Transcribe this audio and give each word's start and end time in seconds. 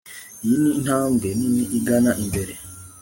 Iyi 0.43 0.55
ni 0.61 0.67
intambwe 0.77 1.27
nini 1.37 1.63
igana 1.77 2.11
imbere 2.23 2.53